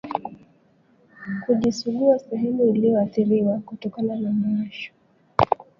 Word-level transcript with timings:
kujisugua 1.45 2.19
sehemu 2.19 2.63
iliyoathiriwa 2.69 3.59
kutokana 3.59 4.15
na 4.15 4.31
mwasho 4.31 4.91